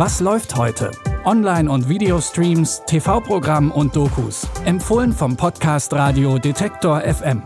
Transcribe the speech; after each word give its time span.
Was 0.00 0.20
läuft 0.20 0.54
heute? 0.54 0.92
Online- 1.24 1.68
und 1.68 1.88
Videostreams, 1.88 2.82
TV-Programm 2.86 3.72
und 3.72 3.96
Dokus. 3.96 4.46
Empfohlen 4.64 5.12
vom 5.12 5.36
Podcast 5.36 5.92
Radio 5.92 6.38
Detektor 6.38 7.00
FM. 7.00 7.42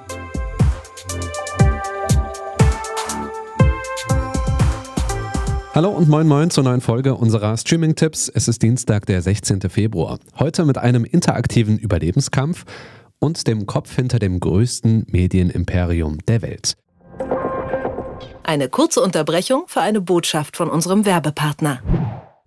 Hallo 5.75 5.93
und 5.93 6.11
moin 6.11 6.29
moin 6.29 6.51
zur 6.51 6.65
neuen 6.65 6.83
Folge 6.83 7.15
unserer 7.15 7.57
Streaming-Tipps. 7.57 8.29
Es 8.29 8.49
ist 8.49 8.63
Dienstag, 8.63 9.07
der 9.07 9.23
16. 9.23 9.63
Februar. 9.71 10.19
Heute 10.39 10.67
mit 10.67 10.77
einem 10.77 11.07
interaktiven 11.07 11.79
Überlebenskampf 11.79 12.67
und 13.19 13.47
dem 13.47 13.65
Kopf 13.65 13.97
hinter 13.97 14.19
dem 14.19 14.41
größten 14.41 15.07
Medienimperium 15.09 16.19
der 16.29 16.43
Welt. 16.43 16.75
Eine 18.43 18.69
kurze 18.69 19.01
Unterbrechung 19.01 19.65
für 19.69 19.81
eine 19.81 20.03
Botschaft 20.03 20.59
von 20.59 20.69
unserem 20.69 21.07
Werbepartner. 21.07 21.81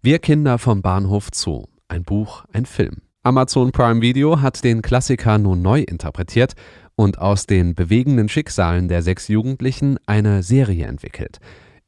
Wir 0.05 0.20
Kinder 0.20 0.59
vom 0.59 0.84
Bahnhof 0.84 1.30
Zoo. 1.34 1.64
Ein 1.88 2.04
Buch, 2.04 2.45
ein 2.54 2.68
Film. 2.68 2.98
Amazon 3.23 3.72
Prime 3.72 4.04
Video 4.04 4.40
hat 4.40 4.64
den 4.64 4.84
Klassiker 4.84 5.40
nun 5.40 5.64
neu 5.64 5.81
interpretiert 5.81 6.54
und 6.95 7.18
aus 7.18 7.48
den 7.48 7.73
bewegenden 7.73 8.30
Schicksalen 8.30 8.88
der 8.88 9.02
sechs 9.02 9.30
Jugendlichen 9.30 9.98
eine 10.05 10.44
Serie 10.44 10.86
entwickelt. 10.86 11.40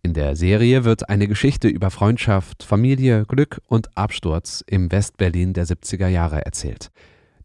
In 0.02 0.16
der 0.16 0.36
Serie 0.36 0.84
wird 0.84 1.10
eine 1.10 1.28
Geschichte 1.28 1.68
über 1.68 1.92
Freundschaft, 1.92 2.64
Familie, 2.64 3.24
Glück 3.28 3.62
und 3.68 3.96
Absturz 3.96 4.64
im 4.66 4.92
Westberlin 4.92 5.54
der 5.54 5.68
70er 5.68 6.08
Jahre 6.08 6.44
erzählt. 6.44 6.90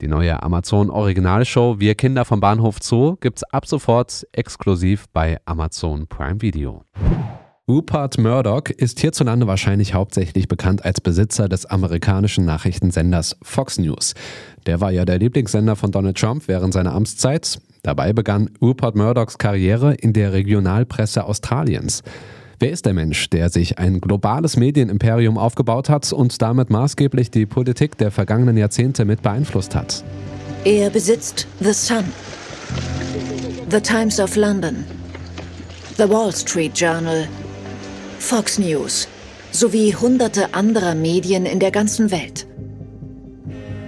Die 0.00 0.08
neue 0.08 0.42
Amazon 0.42 0.88
Originalshow 0.88 1.80
Wir 1.80 1.96
Kinder 1.96 2.24
vom 2.24 2.40
Bahnhof 2.40 2.78
Zoo 2.80 3.16
gibt's 3.20 3.44
ab 3.44 3.66
sofort 3.66 4.26
exklusiv 4.32 5.04
bei 5.12 5.36
Amazon 5.44 6.06
Prime 6.06 6.40
Video. 6.40 6.86
Rupert 7.72 8.18
Murdoch 8.18 8.64
ist 8.76 9.00
hierzulande 9.00 9.46
wahrscheinlich 9.46 9.94
hauptsächlich 9.94 10.46
bekannt 10.46 10.84
als 10.84 11.00
Besitzer 11.00 11.48
des 11.48 11.64
amerikanischen 11.64 12.44
Nachrichtensenders 12.44 13.34
Fox 13.40 13.78
News. 13.78 14.12
Der 14.66 14.82
war 14.82 14.90
ja 14.90 15.06
der 15.06 15.18
Lieblingssender 15.18 15.74
von 15.74 15.90
Donald 15.90 16.18
Trump 16.18 16.48
während 16.48 16.74
seiner 16.74 16.92
Amtszeit. 16.92 17.62
Dabei 17.82 18.12
begann 18.12 18.50
Rupert 18.60 18.94
Murdochs 18.94 19.38
Karriere 19.38 19.94
in 19.94 20.12
der 20.12 20.34
Regionalpresse 20.34 21.24
Australiens. 21.24 22.02
Wer 22.58 22.72
ist 22.72 22.84
der 22.84 22.92
Mensch, 22.92 23.30
der 23.30 23.48
sich 23.48 23.78
ein 23.78 24.02
globales 24.02 24.58
Medienimperium 24.58 25.38
aufgebaut 25.38 25.88
hat 25.88 26.12
und 26.12 26.42
damit 26.42 26.68
maßgeblich 26.68 27.30
die 27.30 27.46
Politik 27.46 27.96
der 27.96 28.10
vergangenen 28.10 28.58
Jahrzehnte 28.58 29.06
mit 29.06 29.22
beeinflusst 29.22 29.74
hat? 29.74 30.04
Er 30.66 30.90
besitzt 30.90 31.46
The 31.60 31.72
Sun, 31.72 32.04
The 33.70 33.80
Times 33.80 34.20
of 34.20 34.36
London, 34.36 34.84
The 35.96 36.06
Wall 36.10 36.32
Street 36.34 36.78
Journal, 36.78 37.26
Fox 38.22 38.58
News 38.58 39.08
sowie 39.50 39.94
hunderte 39.94 40.54
anderer 40.54 40.94
Medien 40.94 41.44
in 41.44 41.58
der 41.58 41.72
ganzen 41.72 42.10
Welt. 42.10 42.46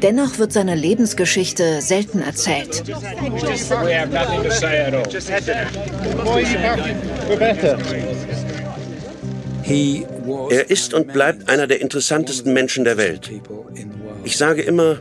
Dennoch 0.02 0.38
wird 0.38 0.52
seine 0.52 0.74
Lebensgeschichte 0.74 1.80
selten 1.80 2.20
erzählt. 2.20 2.82
Er 10.50 10.70
ist 10.70 10.94
und 10.94 11.12
bleibt 11.12 11.48
einer 11.48 11.66
der 11.66 11.80
interessantesten 11.80 12.52
Menschen 12.52 12.84
der 12.84 12.98
Welt. 12.98 13.30
Ich 14.24 14.36
sage 14.36 14.62
immer, 14.62 14.98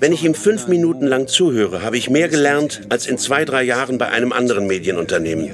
wenn 0.00 0.12
ich 0.12 0.24
ihm 0.24 0.34
fünf 0.34 0.66
Minuten 0.66 1.06
lang 1.06 1.26
zuhöre, 1.28 1.82
habe 1.82 1.96
ich 1.96 2.10
mehr 2.10 2.28
gelernt 2.28 2.82
als 2.90 3.06
in 3.06 3.18
zwei, 3.18 3.44
drei 3.44 3.62
Jahren 3.62 3.96
bei 3.98 4.08
einem 4.08 4.32
anderen 4.32 4.66
Medienunternehmen. 4.66 5.52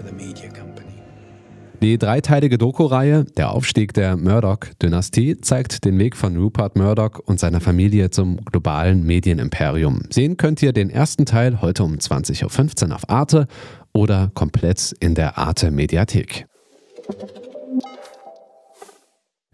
Die 1.82 1.96
dreiteilige 1.96 2.58
Doku-Reihe 2.58 3.24
Der 3.38 3.52
Aufstieg 3.52 3.94
der 3.94 4.18
Murdoch-Dynastie 4.18 5.40
zeigt 5.40 5.86
den 5.86 5.98
Weg 5.98 6.14
von 6.14 6.36
Rupert 6.36 6.76
Murdoch 6.76 7.20
und 7.24 7.40
seiner 7.40 7.62
Familie 7.62 8.10
zum 8.10 8.36
globalen 8.44 9.02
Medienimperium. 9.02 10.02
Sehen 10.10 10.36
könnt 10.36 10.62
ihr 10.62 10.74
den 10.74 10.90
ersten 10.90 11.24
Teil 11.24 11.62
heute 11.62 11.84
um 11.84 11.94
20.15 11.94 12.88
Uhr 12.88 12.94
auf 12.94 13.08
Arte 13.08 13.46
oder 13.94 14.30
komplett 14.34 14.94
in 15.00 15.14
der 15.14 15.38
Arte 15.38 15.70
Mediathek. 15.70 16.44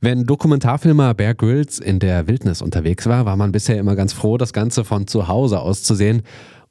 Wenn 0.00 0.24
Dokumentarfilmer 0.24 1.14
Bear 1.14 1.34
Grylls 1.34 1.78
in 1.78 2.00
der 2.00 2.26
Wildnis 2.26 2.60
unterwegs 2.60 3.06
war, 3.06 3.24
war 3.24 3.36
man 3.36 3.52
bisher 3.52 3.78
immer 3.78 3.94
ganz 3.94 4.12
froh, 4.12 4.36
das 4.36 4.52
Ganze 4.52 4.84
von 4.84 5.06
zu 5.06 5.28
Hause 5.28 5.60
aus 5.60 5.84
zu 5.84 5.94
sehen 5.94 6.22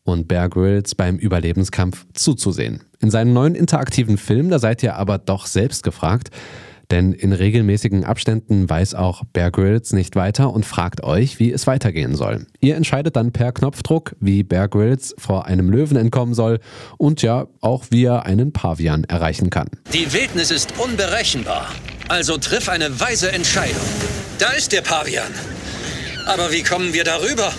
und 0.05 0.27
Bear 0.29 0.47
Grylls 0.47 0.95
beim 0.95 1.17
Überlebenskampf 1.17 2.05
zuzusehen. 2.13 2.83
In 3.01 3.11
seinem 3.11 3.33
neuen 3.33 3.55
interaktiven 3.55 4.17
Film, 4.17 4.49
da 4.49 4.59
seid 4.59 4.81
ihr 4.83 4.95
aber 4.95 5.17
doch 5.17 5.47
selbst 5.47 5.83
gefragt, 5.83 6.29
denn 6.91 7.13
in 7.13 7.33
regelmäßigen 7.33 8.05
Abständen 8.05 8.69
weiß 8.69 8.93
auch 8.93 9.23
Bear 9.33 9.49
Grylls 9.49 9.93
nicht 9.93 10.15
weiter 10.15 10.53
und 10.53 10.65
fragt 10.65 11.03
euch, 11.03 11.39
wie 11.39 11.51
es 11.51 11.65
weitergehen 11.65 12.15
soll. 12.15 12.45
Ihr 12.59 12.75
entscheidet 12.75 13.15
dann 13.15 13.31
per 13.31 13.51
Knopfdruck, 13.51 14.15
wie 14.19 14.43
Bear 14.43 14.67
Grylls 14.67 15.15
vor 15.17 15.47
einem 15.47 15.69
Löwen 15.71 15.97
entkommen 15.97 16.35
soll 16.35 16.59
und 16.97 17.23
ja, 17.23 17.47
auch 17.61 17.85
wie 17.89 18.05
er 18.05 18.25
einen 18.27 18.53
Pavian 18.53 19.03
erreichen 19.05 19.49
kann. 19.49 19.69
Die 19.93 20.13
Wildnis 20.13 20.51
ist 20.51 20.73
unberechenbar. 20.77 21.69
Also 22.07 22.37
triff 22.37 22.69
eine 22.69 22.99
weise 22.99 23.31
Entscheidung. 23.31 23.81
Da 24.37 24.51
ist 24.51 24.71
der 24.71 24.81
Pavian. 24.81 25.31
Aber 26.27 26.51
wie 26.51 26.61
kommen 26.61 26.93
wir 26.93 27.03
darüber? 27.03 27.51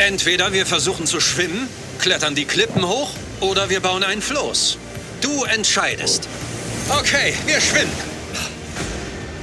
Entweder 0.00 0.54
wir 0.54 0.64
versuchen 0.64 1.06
zu 1.06 1.20
schwimmen, 1.20 1.68
klettern 1.98 2.34
die 2.34 2.46
Klippen 2.46 2.88
hoch 2.88 3.10
oder 3.40 3.68
wir 3.68 3.80
bauen 3.80 4.02
einen 4.02 4.22
Floß. 4.22 4.78
Du 5.20 5.44
entscheidest. 5.44 6.26
Okay, 6.88 7.34
wir 7.44 7.60
schwimmen. 7.60 7.92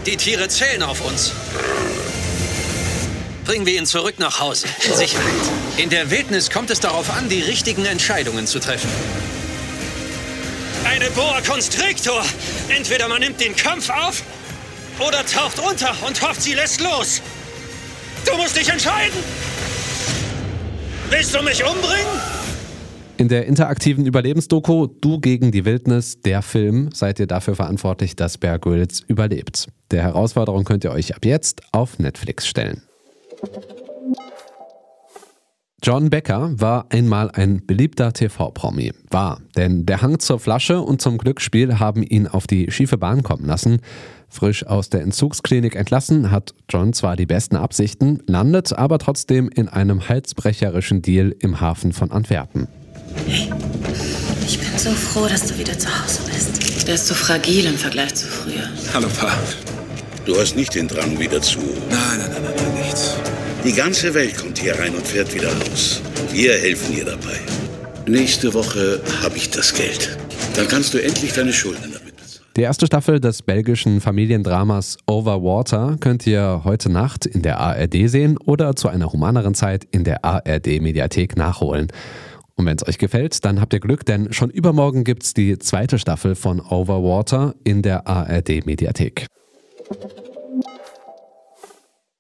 Die 0.08 0.18
Tiere 0.18 0.48
zählen 0.48 0.82
auf 0.82 1.02
uns. 1.02 1.32
Bringen 3.46 3.68
wir 3.68 3.78
ihn 3.78 3.86
zurück 3.86 4.16
nach 4.18 4.40
Hause. 4.40 4.66
In 4.84 4.96
Sicherheit. 4.96 5.26
In 5.78 5.92
der 5.92 6.10
Wildnis 6.10 6.50
kommt 6.50 6.72
es 6.72 6.80
darauf 6.80 7.12
an, 7.12 7.30
die 7.30 7.42
richtigen 7.42 7.86
Entscheidungen 7.86 8.48
zu 8.48 8.58
treffen. 8.58 8.90
Eine 10.86 11.12
Boa 11.12 11.40
Constrictor. 11.42 12.26
Entweder 12.70 13.08
man 13.08 13.20
nimmt 13.20 13.40
den 13.40 13.56
Kampf 13.56 13.92
auf 13.92 14.24
oder 14.98 15.24
taucht 15.24 15.60
unter 15.60 15.96
und 16.08 16.20
hofft, 16.24 16.42
sie 16.42 16.56
lässt 16.56 16.82
los. 16.82 17.22
Du 18.26 18.36
musst 18.38 18.56
dich 18.56 18.70
entscheiden. 18.70 19.24
Willst 21.10 21.34
du 21.34 21.42
mich 21.42 21.64
umbringen? 21.64 22.06
In 23.16 23.30
der 23.30 23.46
interaktiven 23.46 24.06
Überlebensdoku 24.06 24.88
Du 24.88 25.20
gegen 25.20 25.52
die 25.52 25.64
Wildnis, 25.64 26.22
der 26.22 26.42
Film, 26.42 26.90
seid 26.94 27.20
ihr 27.20 27.28
dafür 27.28 27.56
verantwortlich, 27.56 28.18
dass 28.18 28.38
Bear 28.38 28.60
Grylls 28.60 29.00
überlebt. 29.08 29.70
Der 29.90 30.04
Herausforderung 30.04 30.66
könnt 30.66 30.84
ihr 30.84 30.92
euch 30.92 31.16
ab 31.16 31.24
jetzt 31.24 31.62
auf 31.72 31.98
Netflix 31.98 32.46
stellen. 32.46 32.84
John 35.82 36.10
Becker 36.10 36.52
war 36.60 36.88
einmal 36.90 37.32
ein 37.32 37.66
beliebter 37.66 38.12
TV-Promi. 38.12 38.92
War, 39.10 39.40
denn 39.56 39.86
der 39.86 40.02
Hang 40.02 40.20
zur 40.20 40.40
Flasche 40.40 40.82
und 40.82 41.02
zum 41.02 41.18
Glücksspiel 41.18 41.80
haben 41.80 42.04
ihn 42.04 42.28
auf 42.28 42.48
die 42.48 42.70
schiefe 42.72 42.98
Bahn 42.98 43.24
kommen 43.24 43.46
lassen. 43.46 43.80
Frisch 44.30 44.66
aus 44.66 44.90
der 44.90 45.02
Entzugsklinik 45.02 45.76
entlassen, 45.76 46.32
hat 46.32 46.54
John 46.70 46.94
zwar 46.94 47.16
die 47.16 47.26
besten 47.26 47.56
Absichten, 47.56 48.22
landet 48.28 48.74
aber 48.74 49.00
trotzdem 49.00 49.50
in 49.50 49.70
einem 49.70 50.08
halsbrecherischen 50.10 51.02
Deal 51.02 51.36
im 51.40 51.60
Hafen 51.60 51.94
von 51.94 52.12
Antwerpen. 52.12 52.68
Hey, 53.26 53.50
ich 54.46 54.60
bin 54.60 54.78
so 54.78 54.92
froh, 54.92 55.28
dass 55.28 55.48
du 55.48 55.58
wieder 55.58 55.78
zu 55.78 55.88
Hause 55.88 56.20
bist. 56.26 56.88
Der 56.88 56.96
ist 56.96 57.08
so 57.08 57.14
fragil 57.14 57.66
im 57.66 57.78
Vergleich 57.78 58.16
zu 58.16 58.28
früher. 58.28 58.70
Hallo, 58.94 59.08
Pa. 59.20 59.32
Du 60.26 60.38
hast 60.40 60.56
nicht 60.56 60.76
den 60.76 60.88
Drang 60.88 61.18
wieder 61.20 61.42
zu. 61.42 61.60
Nein, 61.60 62.00
nein, 62.18 62.30
nein, 62.32 62.44
nein, 62.44 62.54
nein, 62.56 62.84
nichts. 62.86 63.16
Die 63.64 63.74
ganze 63.74 64.14
Welt 64.14 64.38
kommt 64.38 64.58
hier 64.60 64.78
rein 64.78 64.94
und 64.94 65.06
fährt 65.06 65.34
wieder 65.34 65.50
raus. 65.52 66.02
Wir 66.32 66.54
helfen 66.54 66.96
dir 66.96 67.06
dabei. 67.06 67.40
Nächste 68.06 68.54
Woche 68.54 69.02
habe 69.22 69.36
ich 69.36 69.50
das 69.50 69.74
Geld. 69.74 70.18
Dann 70.56 70.68
kannst 70.68 70.94
du 70.94 71.04
endlich 71.04 71.34
deine 71.34 71.52
Schulden. 71.52 71.97
Die 72.58 72.64
erste 72.64 72.88
Staffel 72.88 73.20
des 73.20 73.44
belgischen 73.44 74.02
Familiendramas 74.02 74.98
Over 75.06 75.44
Water 75.44 75.96
könnt 76.00 76.26
ihr 76.26 76.62
heute 76.64 76.90
Nacht 76.90 77.28
in 77.28 77.44
der 77.44 77.60
ARD 77.60 78.10
sehen 78.10 78.36
oder 78.40 78.76
zu 78.76 78.88
einer 78.88 79.14
humaneren 79.14 79.54
Zeit 79.54 79.84
in 79.92 80.04
der 80.04 80.26
ARD 80.26 80.82
Mediathek 80.82 81.38
nachholen. 81.38 81.86
Und 82.56 82.66
wenn 82.66 82.76
es 82.76 82.88
euch 82.88 82.98
gefällt, 82.98 83.46
dann 83.46 83.62
habt 83.62 83.74
ihr 83.74 83.80
Glück, 83.80 84.08
denn 84.08 84.34
schon 84.34 84.50
übermorgen 84.50 85.04
gibt 85.04 85.22
es 85.22 85.36
die 85.36 85.60
zweite 85.60 86.00
Staffel 86.00 86.34
von 86.34 86.60
Over 86.60 87.04
Water 87.04 87.54
in 87.64 87.84
der 87.84 88.08
ARD 88.08 88.66
Mediathek. 88.66 89.28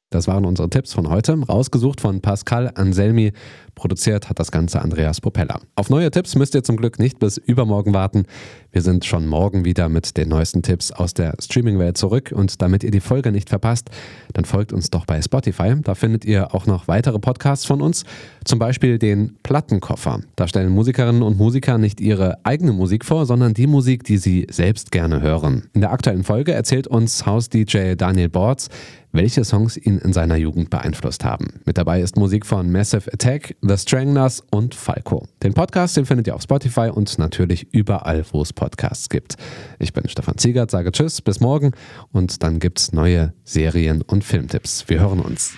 Das 0.09 0.25
waren 0.25 0.45
unsere 0.45 0.69
Tipps 0.69 0.93
von 0.93 1.09
heute, 1.09 1.37
rausgesucht 1.37 1.99
von 1.99 2.21
Pascal 2.21 2.71
Anselmi, 2.75 3.33
Produziert 3.77 4.27
hat 4.27 4.39
das 4.39 4.51
Ganze 4.51 4.81
Andreas 4.81 5.21
Popella. 5.21 5.59
Auf 5.75 5.91
neue 5.91 6.09
Tipps 6.09 6.35
müsst 6.35 6.55
ihr 6.55 6.63
zum 6.63 6.77
Glück 6.77 6.97
nicht 6.97 7.19
bis 7.19 7.37
übermorgen 7.37 7.93
warten. 7.93 8.23
Wir 8.71 8.81
sind 8.81 9.05
schon 9.05 9.27
morgen 9.27 9.65
wieder 9.65 9.87
mit 9.87 10.17
den 10.17 10.29
neuesten 10.29 10.63
Tipps 10.63 10.91
aus 10.91 11.13
der 11.13 11.35
Streaming-Welt 11.39 11.95
zurück. 11.95 12.33
Und 12.35 12.59
damit 12.63 12.83
ihr 12.83 12.89
die 12.89 12.99
Folge 12.99 13.31
nicht 13.31 13.49
verpasst, 13.49 13.91
dann 14.33 14.45
folgt 14.45 14.73
uns 14.73 14.89
doch 14.89 15.05
bei 15.05 15.21
Spotify. 15.21 15.75
Da 15.83 15.93
findet 15.93 16.25
ihr 16.25 16.55
auch 16.55 16.65
noch 16.65 16.87
weitere 16.87 17.19
Podcasts 17.19 17.67
von 17.67 17.79
uns, 17.79 18.03
zum 18.45 18.57
Beispiel 18.57 18.97
den 18.97 19.37
Plattenkoffer. 19.43 20.21
Da 20.35 20.47
stellen 20.47 20.71
Musikerinnen 20.71 21.21
und 21.21 21.37
Musiker 21.37 21.77
nicht 21.77 22.01
ihre 22.01 22.43
eigene 22.43 22.73
Musik 22.73 23.05
vor, 23.05 23.27
sondern 23.27 23.53
die 23.53 23.67
Musik, 23.67 24.03
die 24.03 24.17
sie 24.17 24.47
selbst 24.49 24.91
gerne 24.91 25.21
hören. 25.21 25.69
In 25.73 25.81
der 25.81 25.91
aktuellen 25.91 26.23
Folge 26.23 26.51
erzählt 26.51 26.87
uns 26.87 27.27
House-DJ 27.27 27.93
Daniel 27.95 28.29
Bortz, 28.29 28.69
welche 29.17 29.43
Songs 29.43 29.75
ihn 29.75 29.97
in 29.97 30.13
seiner 30.13 30.37
Jugend 30.37 30.69
beeinflusst 30.69 31.25
haben. 31.25 31.59
Mit 31.65 31.77
dabei 31.77 32.01
ist 32.01 32.15
Musik 32.15 32.45
von 32.45 32.71
Massive 32.71 33.11
Attack, 33.11 33.55
The 33.61 33.75
Stranglers 33.75 34.43
und 34.51 34.75
Falco. 34.75 35.27
Den 35.43 35.53
Podcast, 35.53 35.97
den 35.97 36.05
findet 36.05 36.27
ihr 36.27 36.35
auf 36.35 36.43
Spotify 36.43 36.89
und 36.93 37.17
natürlich 37.19 37.67
überall, 37.73 38.23
wo 38.31 38.41
es 38.41 38.53
Podcasts 38.53 39.09
gibt. 39.09 39.35
Ich 39.79 39.91
bin 39.91 40.07
Stefan 40.07 40.37
Ziegert, 40.37 40.71
sage 40.71 40.91
Tschüss, 40.91 41.21
bis 41.21 41.39
morgen 41.39 41.71
und 42.11 42.43
dann 42.43 42.59
gibt's 42.59 42.93
neue 42.93 43.33
Serien- 43.43 44.03
und 44.03 44.23
Filmtipps. 44.23 44.87
Wir 44.87 45.01
hören 45.01 45.19
uns. 45.19 45.53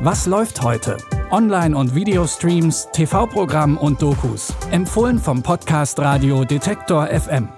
Was 0.00 0.26
läuft 0.26 0.62
heute? 0.62 0.96
Online- 1.30 1.76
und 1.76 1.94
Videostreams, 1.94 2.88
TV-Programm 2.92 3.78
und 3.78 4.02
Dokus. 4.02 4.52
Empfohlen 4.72 5.18
vom 5.18 5.42
Podcast 5.42 6.00
Radio 6.00 6.44
Detektor 6.44 7.06
FM. 7.06 7.48